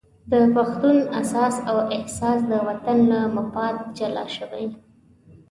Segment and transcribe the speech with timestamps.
[0.31, 4.65] د پښتون اساس او احساس د وطن له مفاد جلا شوی.